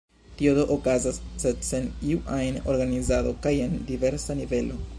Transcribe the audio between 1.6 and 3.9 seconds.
sen iu ajn organizado kaj en